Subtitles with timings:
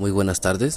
[0.00, 0.74] Muy buenas tardes.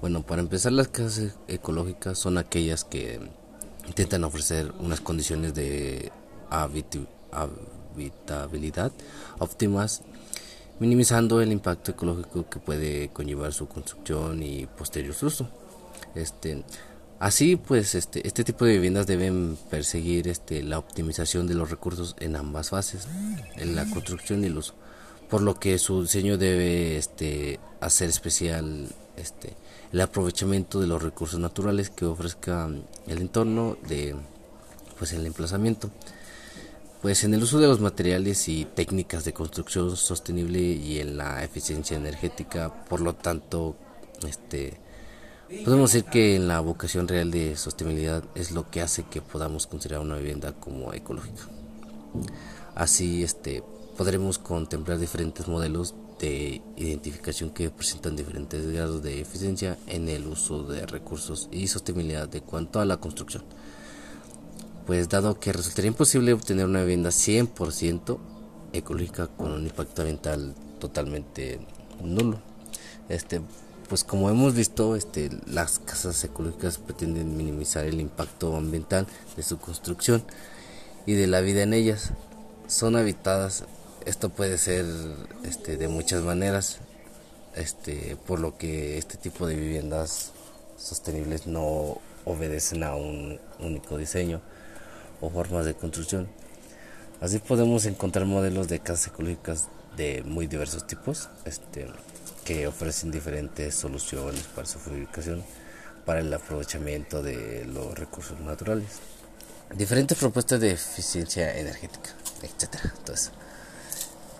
[0.00, 3.18] Bueno, para empezar, las casas ecológicas son aquellas que
[3.88, 6.12] intentan ofrecer unas condiciones de
[6.50, 8.92] habitabilidad
[9.40, 10.02] óptimas,
[10.78, 15.48] minimizando el impacto ecológico que puede conllevar su construcción y posterior uso.
[16.14, 16.62] Este,
[17.18, 22.16] Así pues, este, este tipo de viviendas deben perseguir este, la optimización de los recursos
[22.20, 23.06] en ambas fases,
[23.56, 24.74] en la construcción y el uso,
[25.30, 29.54] por lo que su diseño debe este, hacer especial este,
[29.92, 32.68] el aprovechamiento de los recursos naturales que ofrezca
[33.06, 34.16] el entorno de
[34.98, 35.90] pues el emplazamiento.
[37.00, 41.44] Pues en el uso de los materiales y técnicas de construcción sostenible y en la
[41.44, 43.76] eficiencia energética por lo tanto
[44.26, 44.83] este
[45.62, 50.00] Podemos decir que la vocación real de sostenibilidad es lo que hace que podamos considerar
[50.00, 51.42] una vivienda como ecológica.
[52.74, 53.62] Así este,
[53.96, 60.64] podremos contemplar diferentes modelos de identificación que presentan diferentes grados de eficiencia en el uso
[60.64, 63.44] de recursos y sostenibilidad de cuanto a la construcción.
[64.86, 68.18] Pues dado que resultaría imposible obtener una vivienda 100%
[68.72, 71.60] ecológica con un impacto ambiental totalmente
[72.02, 72.38] nulo.
[73.08, 73.40] Este,
[73.88, 79.58] pues como hemos visto, este, las casas ecológicas pretenden minimizar el impacto ambiental de su
[79.58, 80.24] construcción
[81.06, 82.12] y de la vida en ellas.
[82.66, 83.64] Son habitadas,
[84.06, 84.86] esto puede ser
[85.44, 86.78] este, de muchas maneras,
[87.54, 90.32] este, por lo que este tipo de viviendas
[90.76, 94.40] sostenibles no obedecen a un único diseño
[95.20, 96.28] o formas de construcción.
[97.20, 101.28] Así podemos encontrar modelos de casas ecológicas de muy diversos tipos.
[101.44, 101.86] Este,
[102.44, 105.42] que ofrecen diferentes soluciones para su fabricación,
[106.04, 109.00] para el aprovechamiento de los recursos naturales,
[109.74, 112.10] diferentes propuestas de eficiencia energética,
[112.42, 112.92] etcétera.
[112.98, 113.32] Entonces,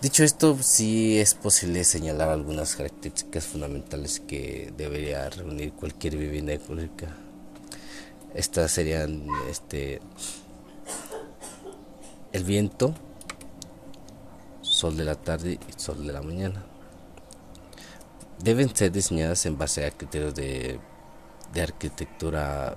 [0.01, 7.07] dicho esto, sí es posible señalar algunas características fundamentales que debería reunir cualquier vivienda ecológica.
[8.35, 10.01] Estas serían este
[12.33, 12.93] el viento,
[14.61, 16.65] sol de la tarde y sol de la mañana
[18.39, 20.79] deben ser diseñadas en base a criterios de,
[21.61, 22.75] arquitectura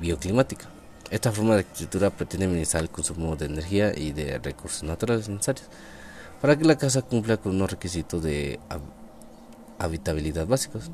[0.00, 0.66] bioclimática.
[1.10, 5.68] Esta forma de arquitectura pretende minimizar el consumo de energía y de recursos naturales necesarios
[6.40, 8.60] para que la casa cumpla con unos requisitos de
[9.78, 10.90] habitabilidad básicos.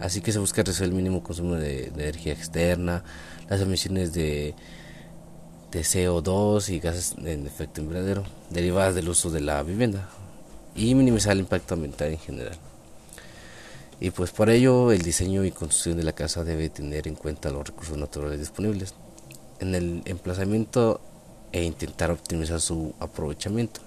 [0.00, 3.04] Así que se busca reducir el mínimo consumo de, energía externa,
[3.48, 4.54] las emisiones de,
[5.70, 10.08] de CO2 y gases en efecto invernadero derivadas del uso de la vivienda
[10.74, 12.58] y minimizar el impacto ambiental en general.
[14.04, 17.50] Y pues por ello el diseño y construcción de la casa debe tener en cuenta
[17.50, 18.94] los recursos naturales disponibles
[19.60, 21.00] en el emplazamiento
[21.52, 23.80] e intentar optimizar su aprovechamiento.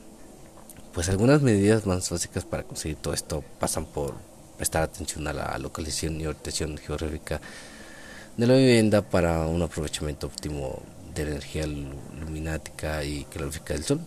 [0.94, 4.14] Pues algunas medidas más básicas para conseguir todo esto pasan por
[4.56, 7.42] prestar atención a la localización y orientación geográfica
[8.38, 10.81] de la vivienda para un aprovechamiento óptimo
[11.14, 14.00] de la energía luminática y calorífica del sol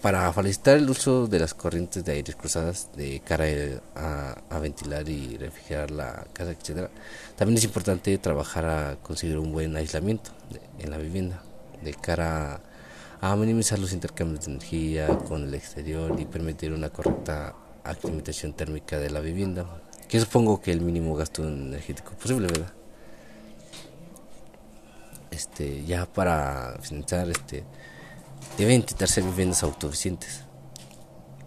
[0.00, 3.44] para facilitar el uso de las corrientes de aire cruzadas de cara
[3.94, 6.90] a, ventilar y refrigerar la casa, etcétera.
[7.36, 10.30] También es importante trabajar a conseguir un buen aislamiento
[10.78, 11.42] en la vivienda
[11.82, 12.60] de cara
[13.20, 18.98] a, minimizar los intercambios de energía con el exterior y permitir una correcta aclimatación térmica
[18.98, 19.66] de la vivienda,
[20.08, 22.72] que supongo que el mínimo gasto energético posible, ¿verdad?
[25.30, 27.64] Este, ya para finalizar, este
[28.56, 30.44] Deben intentar ser viviendas autosuficientes.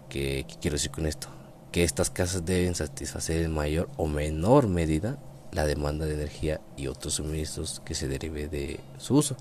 [0.08, 1.28] ¿Qué, quiero decir con esto?
[1.72, 5.18] Que estas casas deben satisfacer en mayor o menor medida
[5.52, 9.36] la demanda de energía y otros suministros que se derive de su uso.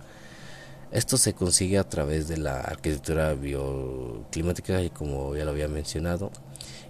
[0.92, 6.32] Esto se consigue a través de la arquitectura bioclimática y como ya lo había mencionado,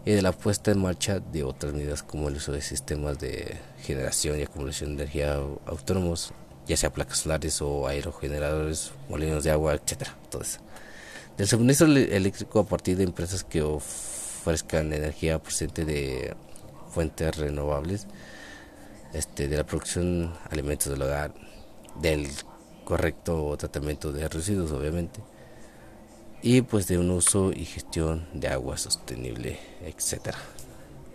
[0.04, 3.58] y de la puesta en marcha de otras medidas como el uso de sistemas de
[3.82, 5.36] generación y acumulación de energía
[5.66, 6.34] autónomos
[6.68, 10.60] ya sea placas solares o aerogeneradores, molinos de agua, etcétera, todo eso.
[11.38, 16.36] Del suministro eléctrico a partir de empresas que ofrezcan energía procedente de
[16.92, 18.08] fuentes renovables,
[19.14, 21.34] este, de la producción de alimentos del hogar,
[22.02, 22.28] del
[22.84, 25.22] correcto tratamiento de residuos, obviamente,
[26.42, 30.38] y pues de un uso y gestión de agua sostenible, etcétera.